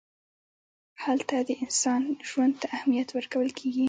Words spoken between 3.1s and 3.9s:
ورکول کېږي.